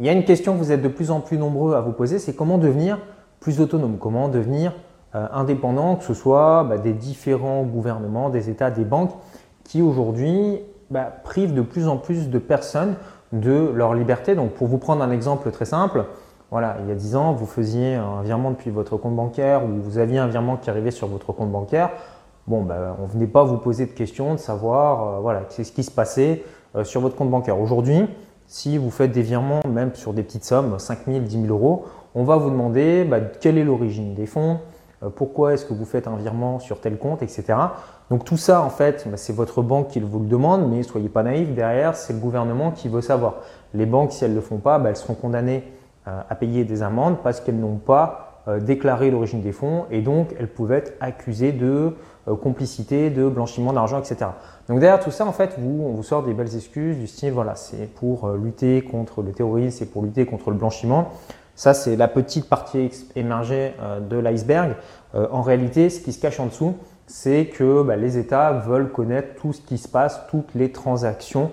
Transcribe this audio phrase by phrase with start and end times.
[0.00, 1.92] Il y a une question que vous êtes de plus en plus nombreux à vous
[1.92, 2.98] poser, c'est comment devenir
[3.38, 4.72] plus autonome, comment devenir
[5.14, 9.12] euh, indépendant, que ce soit bah, des différents gouvernements, des États, des banques,
[9.62, 10.58] qui aujourd'hui
[10.90, 12.96] bah, privent de plus en plus de personnes
[13.32, 14.34] de leur liberté?
[14.34, 16.06] Donc pour vous prendre un exemple très simple,
[16.50, 19.80] voilà, il y a 10 ans, vous faisiez un virement depuis votre compte bancaire ou
[19.80, 21.90] vous aviez un virement qui arrivait sur votre compte bancaire.
[22.48, 25.84] Bon, ben, on ne venait pas vous poser de questions, de savoir euh, ce qui
[25.84, 26.42] se passait
[26.74, 27.60] euh, sur votre compte bancaire.
[27.60, 28.06] Aujourd'hui,
[28.46, 31.86] si vous faites des virements, même sur des petites sommes, 5 000, 10 000 euros,
[32.14, 34.58] on va vous demander bah, quelle est l'origine des fonds,
[35.02, 37.54] euh, pourquoi est-ce que vous faites un virement sur tel compte, etc.
[38.10, 41.08] Donc tout ça, en fait, bah, c'est votre banque qui vous le demande, mais soyez
[41.08, 43.36] pas naïfs, derrière, c'est le gouvernement qui veut savoir.
[43.72, 45.64] Les banques, si elles ne le font pas, bah, elles seront condamnées
[46.06, 50.02] euh, à payer des amendes parce qu'elles n'ont pas euh, déclaré l'origine des fonds et
[50.02, 51.92] donc elles pouvaient être accusées de
[52.28, 54.30] euh, complicité, de blanchiment d'argent, etc.
[54.68, 57.32] Donc derrière tout ça, en fait, vous, on vous sort des belles excuses du style,
[57.32, 61.12] voilà, c'est pour lutter contre le terrorisme, c'est pour lutter contre le blanchiment.
[61.54, 63.74] Ça, c'est la petite partie émergée
[64.10, 64.74] de l'iceberg.
[65.14, 66.74] En réalité, ce qui se cache en dessous,
[67.06, 71.52] c'est que bah, les États veulent connaître tout ce qui se passe, toutes les transactions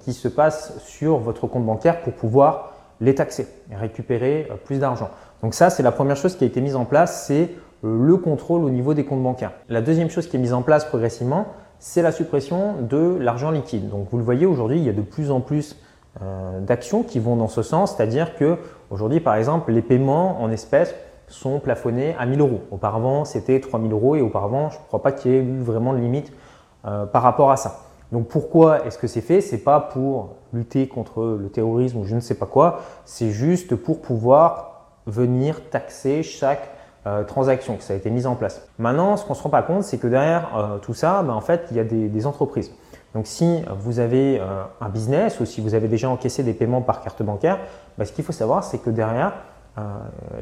[0.00, 2.72] qui se passent sur votre compte bancaire pour pouvoir
[3.02, 5.10] les taxer et récupérer euh, plus d'argent.
[5.42, 7.50] Donc ça, c'est la première chose qui a été mise en place, c'est
[7.84, 9.52] euh, le contrôle au niveau des comptes bancaires.
[9.68, 11.46] La deuxième chose qui est mise en place progressivement,
[11.80, 13.88] c'est la suppression de l'argent liquide.
[13.88, 15.76] Donc vous le voyez aujourd'hui, il y a de plus en plus
[16.22, 18.56] euh, d'actions qui vont dans ce sens, c'est-à-dire que
[18.90, 20.94] aujourd'hui, par exemple, les paiements en espèces
[21.26, 22.60] sont plafonnés à 1000 euros.
[22.70, 25.92] Auparavant, c'était 3000 euros et auparavant, je ne crois pas qu'il y ait eu vraiment
[25.92, 26.32] de limite
[26.82, 27.80] par rapport à ça.
[28.10, 29.40] Donc pourquoi est-ce que c'est fait?
[29.40, 33.74] C'est pas pour lutter contre le terrorisme ou je ne sais pas quoi, c'est juste
[33.74, 34.71] pour pouvoir
[35.06, 36.70] venir taxer chaque
[37.06, 38.68] euh, transaction que ça a été mis en place.
[38.78, 41.32] Maintenant, ce qu'on ne se rend pas compte, c'est que derrière euh, tout ça, ben,
[41.32, 42.72] en fait, il y a des, entreprises.
[43.14, 46.80] Donc si vous avez euh, un business ou si vous avez déjà encaissé des paiements
[46.80, 47.58] par carte bancaire,
[47.98, 49.32] ben, ce qu'il faut savoir, c'est que derrière,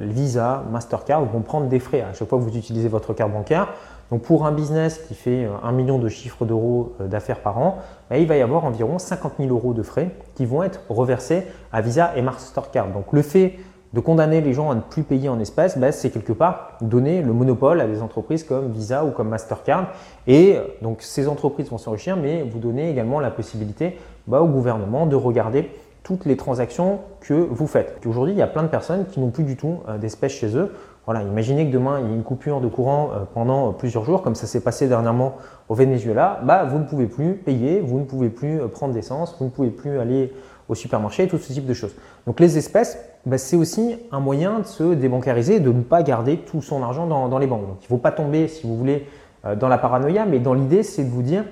[0.00, 3.68] Visa, Mastercard vont prendre des frais à chaque fois que vous utilisez votre carte bancaire.
[4.10, 7.78] Donc pour un business qui fait 1 euh, million de chiffres d'euros d'affaires par an,
[8.10, 11.46] bah, il va y avoir environ 50 000 euros de frais qui vont être reversés
[11.72, 12.88] à Visa et Mastercard.
[12.88, 13.58] Donc le fait
[13.92, 17.22] de condamner les gens à ne plus payer en espèces, bah, c'est quelque part donner
[17.22, 19.88] le monopole à des entreprises comme Visa ou comme Mastercard.
[20.26, 24.46] Et euh, donc ces entreprises vont s'enrichir, mais vous donnez également la possibilité bah, au
[24.46, 25.70] gouvernement de regarder
[26.02, 28.00] toutes les transactions que vous faites.
[28.06, 30.72] Aujourd'hui, il y a plein de personnes qui n'ont plus du tout d'espèces chez eux.
[31.12, 34.22] Voilà, imaginez que demain il y a une coupure de courant euh, pendant plusieurs jours,
[34.22, 35.36] comme ça s'est passé dernièrement
[35.68, 39.34] au Venezuela, bah, vous ne pouvez plus payer, vous ne pouvez plus euh, prendre d'essence,
[39.38, 40.32] vous ne pouvez plus aller
[40.70, 41.94] au supermarché, tout ce type de choses.
[42.26, 46.38] Donc les espèces, bah, c'est aussi un moyen de se débancariser, de ne pas garder
[46.38, 47.66] tout son argent dans, les banques.
[47.66, 49.06] Donc il ne faut pas tomber, si vous voulez,
[49.44, 51.44] euh, dans la paranoïa, mais dans l'idée, c'est de vous dire,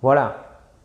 [0.00, 0.36] voilà,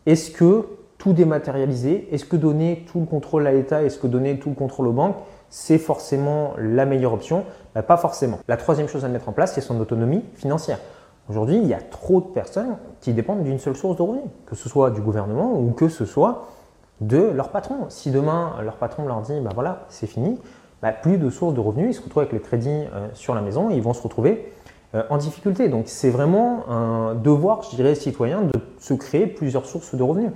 [0.06, 0.66] est-ce que
[0.98, 4.56] tout dématérialiser, est-ce que donner tout le contrôle à l'État, est-ce que donner tout le
[4.56, 5.16] contrôle aux banques,
[5.50, 7.46] c'est forcément la meilleure option?
[7.74, 8.40] Bah, Pas forcément.
[8.50, 10.80] La troisième chose à mettre en place, c'est son autonomie financière.
[11.30, 14.56] Aujourd'hui, il y a trop de personnes qui dépendent d'une seule source de revenus, que
[14.56, 16.48] ce soit du gouvernement ou que ce soit
[17.02, 17.85] de leur patron.
[17.90, 20.40] Si demain, leur patron leur dit, bah voilà, c'est fini,
[20.81, 23.41] bah, plus de sources de revenus, ils se retrouvent avec les crédits euh, sur la
[23.41, 24.52] maison et ils vont se retrouver
[24.96, 25.69] euh, en difficulté.
[25.69, 30.31] Donc c'est vraiment un devoir, je dirais, citoyen de se créer plusieurs sources de revenus.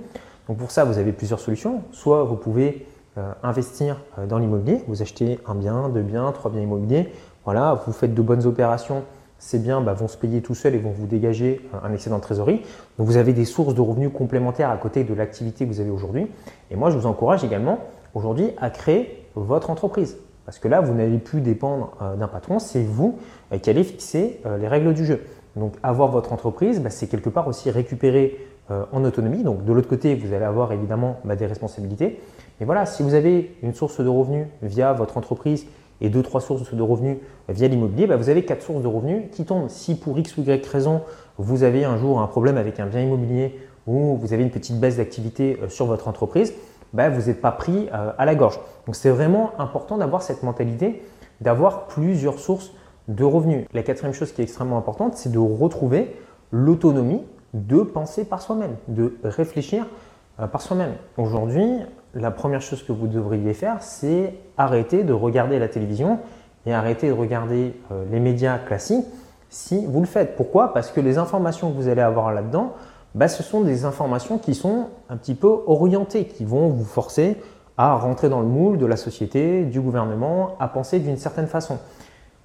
[0.48, 1.82] Donc pour ça, vous avez plusieurs solutions.
[1.92, 2.86] Soit vous pouvez
[3.18, 4.82] euh, investir dans l'immobilier.
[4.88, 7.12] Vous achetez un bien, deux biens, trois biens immobiliers.
[7.44, 9.04] Voilà, vous faites de bonnes opérations.
[9.42, 12.22] Ces biens bah, vont se payer tout seuls et vont vous dégager un excédent de
[12.22, 12.62] trésorerie.
[12.96, 15.90] Donc vous avez des sources de revenus complémentaires à côté de l'activité que vous avez
[15.90, 16.28] aujourd'hui.
[16.70, 17.80] Et moi, je vous encourage également
[18.14, 20.16] aujourd'hui à créer votre entreprise.
[20.44, 23.18] Parce que là, vous n'allez plus dépendre euh, d'un patron, c'est vous
[23.60, 25.20] qui allez fixer les règles du jeu.
[25.56, 28.46] Donc avoir votre entreprise, bah, c'est quelque part aussi récupérer
[28.92, 29.42] en autonomie.
[29.42, 32.20] Donc de l'autre côté, vous allez avoir évidemment bah, des responsabilités.
[32.60, 35.66] Et voilà, si vous avez une source de revenus via votre entreprise
[36.02, 37.16] et deux, trois sources de revenus
[37.48, 39.68] via l'immobilier, bah, vous avez quatre sources de revenus qui tombent.
[39.68, 41.00] Si pour X ou Y raison,
[41.38, 44.78] vous avez un jour un problème avec un bien immobilier ou vous avez une petite
[44.78, 46.52] baisse d'activité euh, sur votre entreprise,
[46.92, 48.58] bah, vous n'êtes pas pris euh, à la gorge.
[48.86, 51.02] Donc c'est vraiment important d'avoir cette mentalité,
[51.40, 52.72] d'avoir plusieurs sources
[53.06, 53.66] de revenus.
[53.72, 56.16] La quatrième chose qui est extrêmement importante, c'est de retrouver
[56.50, 57.22] l'autonomie
[57.54, 59.86] de penser par soi-même, de réfléchir
[60.40, 60.94] euh, par soi-même.
[61.16, 61.78] Aujourd'hui,
[62.14, 66.18] la première chose que vous devriez faire, c'est arrêter de regarder la télévision
[66.66, 69.06] et arrêter de regarder euh, les médias classiques
[69.48, 70.36] si vous le faites.
[70.36, 70.72] Pourquoi?
[70.72, 72.72] Parce que les informations que vous allez avoir là-dedans,
[73.14, 77.36] bah, ce sont des informations qui sont un petit peu orientées, qui vont vous forcer
[77.76, 81.78] à rentrer dans le moule de la société, du gouvernement, à penser d'une certaine façon.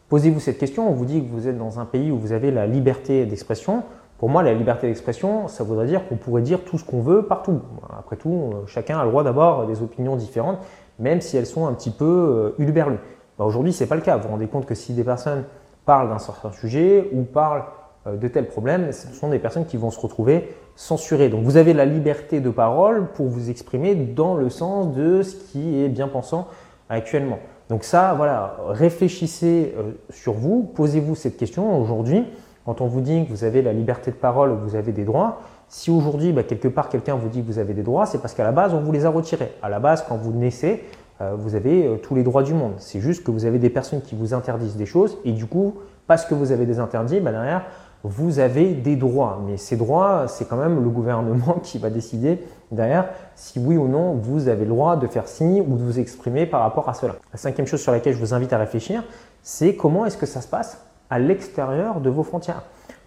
[0.09, 2.49] Posez-vous cette question, on vous dit que vous êtes dans un pays où vous avez
[2.51, 3.83] la liberté d'expression.
[4.17, 7.23] Pour moi, la liberté d'expression, ça voudrait dire qu'on pourrait dire tout ce qu'on veut
[7.23, 7.61] partout.
[7.97, 10.59] Après tout, euh, chacun a le droit d'avoir des opinions différentes,
[10.99, 12.99] même si elles sont un petit peu euh, ulberlues.
[13.37, 14.17] Bah, aujourd'hui, ce n'est pas le cas.
[14.17, 15.43] Vous vous rendez compte que si des personnes
[15.85, 17.63] parlent d'un certain sujet ou parlent
[18.07, 21.29] euh, de tels problèmes, ce sont des personnes qui vont se retrouver censurées.
[21.29, 25.35] Donc vous avez la liberté de parole pour vous exprimer dans le sens de ce
[25.35, 26.47] qui est bien pensant
[26.89, 27.39] actuellement.
[27.69, 32.25] Donc ça, voilà, réfléchissez euh, sur vous, posez-vous cette question aujourd'hui.
[32.67, 35.39] Quand on vous dit que vous avez la liberté de parole, vous avez des droits,
[35.69, 38.33] si aujourd'hui, bah, quelque part, quelqu'un vous dit que vous avez des droits, c'est parce
[38.33, 39.53] qu'à la base, on vous les a retirés.
[39.61, 40.83] À la base, quand vous naissez,
[41.21, 42.73] euh, vous avez euh, tous les droits du monde.
[42.75, 45.75] C'est juste que vous avez des personnes qui vous interdisent des choses et du coup,
[46.07, 47.63] parce que vous avez des interdits, bah, derrière,
[48.03, 49.41] vous avez des droits.
[49.47, 53.87] Mais ces droits, c'est quand même le gouvernement qui va décider derrière si oui ou
[53.87, 56.93] non vous avez le droit de faire ci ou de vous exprimer par rapport à
[56.93, 57.15] cela.
[57.31, 59.05] La cinquième chose sur laquelle je vous invite à réfléchir,
[59.41, 62.63] c'est comment est-ce que ça se passe à l'extérieur de vos frontières.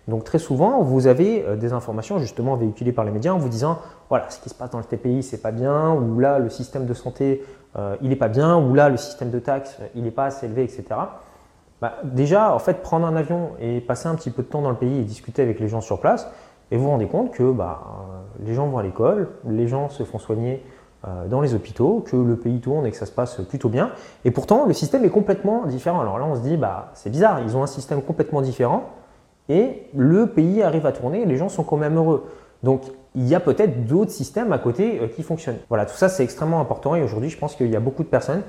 [0.09, 3.49] Donc très souvent, vous avez euh, des informations justement véhiculées par les médias en vous
[3.49, 6.51] disant voilà, ce qui se passe dans le TPI, c'est pas bien, ou là, le
[6.51, 7.45] système de santé,
[7.77, 10.47] euh, il n'est pas bien, ou là, le système de taxes, il n'est pas assez
[10.47, 10.85] élevé, etc.
[11.81, 14.71] Bah, déjà, en fait, prendre un avion et passer un petit peu de temps dans
[14.71, 16.29] le pays et discuter avec les gens sur place,
[16.71, 19.89] et vous vous rendez compte que bah, euh, les gens vont à l'école, les gens
[19.89, 20.63] se font soigner
[21.29, 23.91] dans les hôpitaux, que le pays tourne et que ça se passe plutôt bien.
[24.27, 26.01] Et pourtant, le système est complètement différent.
[26.01, 28.85] Alors là, on se dit, bah, c'est bizarre, ils ont un système complètement différent
[29.51, 32.25] et le pays arrive à tourner et les gens sont quand même heureux.
[32.63, 32.83] Donc
[33.15, 35.59] il y a peut-être d'autres systèmes à côté euh, qui fonctionnent.
[35.69, 38.09] Voilà, tout ça c'est extrêmement important et aujourd'hui je pense qu'il y a beaucoup de
[38.09, 38.43] personnes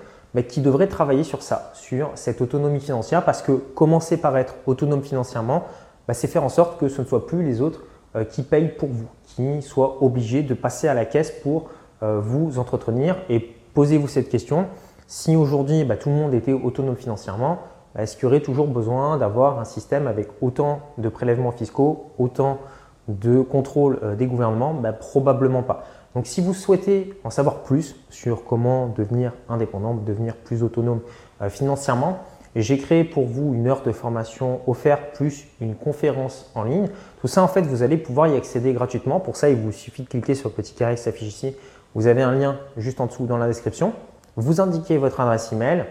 [0.48, 5.02] qui devraient travailler sur ça, sur cette autonomie financière parce que commencer par être autonome
[5.02, 5.66] financièrement,
[6.08, 7.84] bah, c'est faire en sorte que ce ne soit plus les autres
[8.16, 11.66] euh, qui payent pour vous, qui soient obligés de passer à la caisse pour euh,
[12.02, 13.40] vous entretenir et
[13.74, 14.66] posez-vous cette question.
[15.08, 17.60] Si aujourd'hui bah, tout le monde était autonome financièrement,
[17.98, 22.60] est-ce qu'il y aurait toujours besoin d'avoir un système avec autant de prélèvements fiscaux, autant
[23.08, 24.74] de contrôle euh, des gouvernements?
[24.74, 25.84] Ben, Probablement pas.
[26.16, 31.02] Donc si vous souhaitez en savoir plus sur comment devenir indépendant, devenir plus autonome
[31.42, 32.20] euh, financièrement,
[32.56, 36.90] j'ai créé pour vous une heure de formation offerte plus une conférence en ligne.
[37.22, 39.22] Tout ça, en fait, vous allez pouvoir y accéder gratuitement.
[39.22, 41.56] Pour ça, il vous suffit de cliquer sur le petit carré qui s'affiche ici.
[41.96, 43.94] Vous avez un lien juste en dessous dans la description.
[44.36, 45.86] Vous indiquez votre adresse email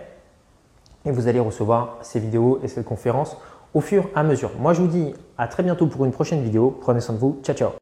[1.04, 3.36] et vous allez recevoir ces vidéos et cette conférence
[3.74, 4.50] au fur et à mesure.
[4.58, 6.76] Moi, je vous dis à très bientôt pour une prochaine vidéo.
[6.80, 7.38] Prenez soin de vous.
[7.42, 7.70] Ciao, ciao.